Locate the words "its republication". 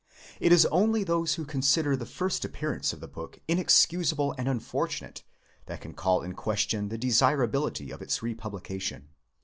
8.01-9.09